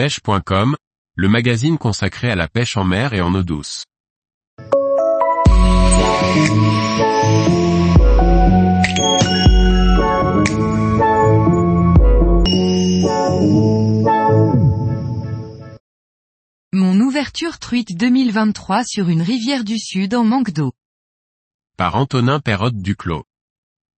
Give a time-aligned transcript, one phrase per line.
[0.00, 0.76] pêche.com,
[1.14, 3.84] le magazine consacré à la pêche en mer et en eau douce.
[16.72, 20.72] Mon ouverture truite 2023 sur une rivière du Sud en manque d'eau.
[21.76, 23.24] Par Antonin Perrotte Duclos.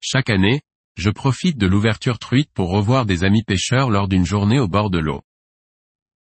[0.00, 0.60] Chaque année,
[0.96, 4.90] je profite de l'ouverture truite pour revoir des amis pêcheurs lors d'une journée au bord
[4.90, 5.22] de l'eau.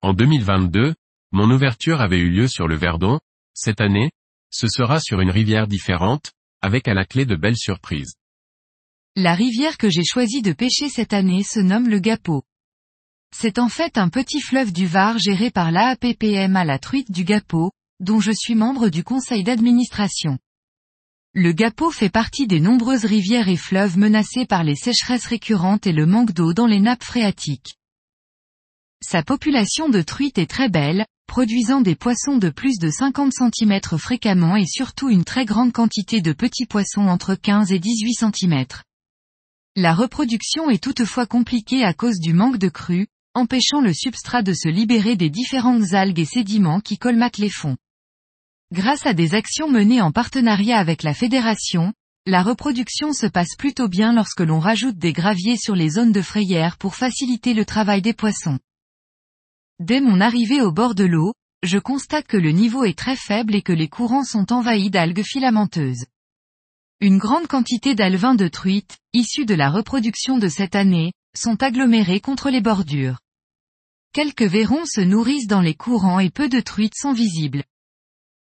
[0.03, 0.95] En 2022,
[1.31, 3.21] mon ouverture avait eu lieu sur le Verdon,
[3.53, 4.11] cette année,
[4.51, 8.15] ce sera sur une rivière différente, avec à la clé de belles surprises.
[9.15, 12.43] La rivière que j'ai choisi de pêcher cette année se nomme le Gapo.
[13.33, 17.23] C'est en fait un petit fleuve du Var géré par l'AAPPM à la truite du
[17.23, 20.37] Gapo, dont je suis membre du conseil d'administration.
[21.33, 25.93] Le Gapo fait partie des nombreuses rivières et fleuves menacés par les sécheresses récurrentes et
[25.93, 27.77] le manque d'eau dans les nappes phréatiques.
[29.05, 33.81] Sa population de truites est très belle, produisant des poissons de plus de 50 cm
[33.97, 38.65] fréquemment et surtout une très grande quantité de petits poissons entre 15 et 18 cm.
[39.75, 44.53] La reproduction est toutefois compliquée à cause du manque de crues, empêchant le substrat de
[44.53, 47.75] se libérer des différentes algues et sédiments qui colmatent les fonds.
[48.71, 51.93] Grâce à des actions menées en partenariat avec la fédération,
[52.25, 56.21] la reproduction se passe plutôt bien lorsque l'on rajoute des graviers sur les zones de
[56.21, 58.59] frayère pour faciliter le travail des poissons.
[59.79, 63.55] Dès mon arrivée au bord de l'eau, je constate que le niveau est très faible
[63.55, 66.05] et que les courants sont envahis d'algues filamenteuses.
[66.99, 72.21] Une grande quantité d'alevins de truites, issus de la reproduction de cette année, sont agglomérés
[72.21, 73.19] contre les bordures.
[74.13, 77.63] Quelques verrons se nourrissent dans les courants et peu de truites sont visibles.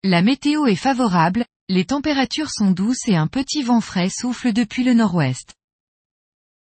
[0.02, 4.82] La météo est favorable, les températures sont douces et un petit vent frais souffle depuis
[4.82, 5.54] le nord-ouest.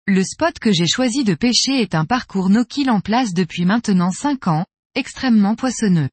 [0.06, 4.12] Le spot que j'ai choisi de pêcher est un parcours no-kill en place depuis maintenant
[4.12, 4.66] 5 ans,
[4.96, 6.10] extrêmement poissonneux.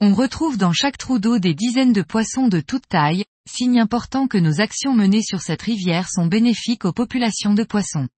[0.00, 4.26] On retrouve dans chaque trou d'eau des dizaines de poissons de toute taille, signe important
[4.26, 8.08] que nos actions menées sur cette rivière sont bénéfiques aux populations de poissons.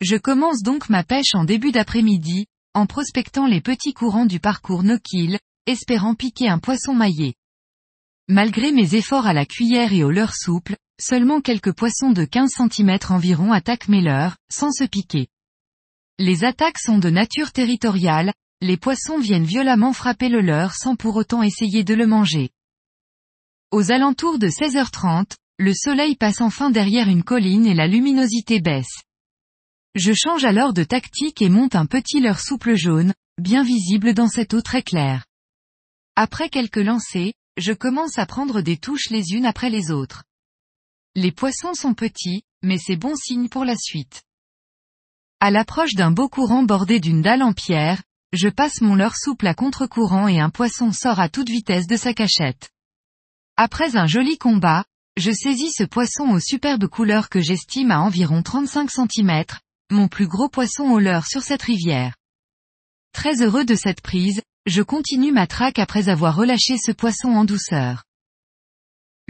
[0.00, 4.82] Je commence donc ma pêche en début d'après-midi, en prospectant les petits courants du parcours
[4.82, 7.34] no-kill, espérant piquer un poisson maillé.
[8.28, 12.50] Malgré mes efforts à la cuillère et au leurre souple, seulement quelques poissons de 15
[12.50, 15.28] cm environ attaquent mes leurres, sans se piquer.
[16.18, 21.16] Les attaques sont de nature territoriale, les poissons viennent violemment frapper le leurre sans pour
[21.16, 22.50] autant essayer de le manger.
[23.70, 29.02] Aux alentours de 16h30, le soleil passe enfin derrière une colline et la luminosité baisse.
[29.94, 34.28] Je change alors de tactique et monte un petit leurre souple jaune, bien visible dans
[34.28, 35.24] cette eau très claire.
[36.16, 40.24] Après quelques lancers, je commence à prendre des touches les unes après les autres.
[41.14, 44.22] Les poissons sont petits, mais c'est bon signe pour la suite.
[45.40, 48.02] À l'approche d'un beau courant bordé d'une dalle en pierre,
[48.32, 51.96] je passe mon leurre souple à contre-courant et un poisson sort à toute vitesse de
[51.96, 52.70] sa cachette.
[53.56, 54.84] Après un joli combat,
[55.16, 59.44] je saisis ce poisson aux superbes couleurs que j'estime à environ 35 cm,
[59.90, 62.14] mon plus gros poisson au leurre sur cette rivière.
[63.12, 67.44] Très heureux de cette prise, je continue ma traque après avoir relâché ce poisson en
[67.44, 68.04] douceur.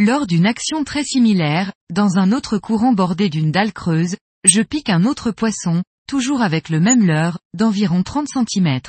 [0.00, 4.14] Lors d'une action très similaire, dans un autre courant bordé d'une dalle creuse,
[4.44, 8.80] je pique un autre poisson, toujours avec le même leurre, d'environ 30 cm.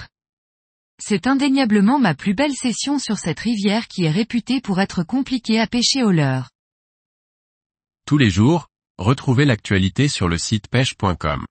[1.02, 5.59] C'est indéniablement ma plus belle session sur cette rivière qui est réputée pour être compliquée
[5.59, 6.52] à pêcher au leurre.
[8.06, 8.68] Tous les jours,
[9.00, 11.44] retrouvez l'actualité sur le site pêche.com.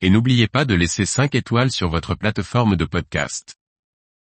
[0.00, 3.57] Et n'oubliez pas de laisser 5 étoiles sur votre plateforme de podcast.